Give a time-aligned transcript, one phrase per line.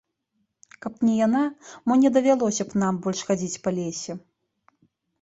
[0.85, 1.43] Каб не яна,
[1.87, 4.21] мо не давялося б нам больш хадзіць па лесе.